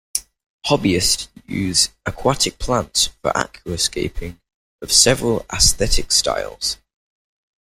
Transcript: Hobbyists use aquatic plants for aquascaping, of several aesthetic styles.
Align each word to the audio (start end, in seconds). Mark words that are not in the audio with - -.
Hobbyists 0.65 1.27
use 1.45 1.91
aquatic 2.07 2.57
plants 2.57 3.09
for 3.21 3.29
aquascaping, 3.33 4.39
of 4.81 4.91
several 4.91 5.45
aesthetic 5.53 6.11
styles. 6.11 6.77